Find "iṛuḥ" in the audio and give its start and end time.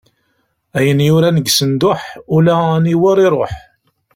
3.27-3.53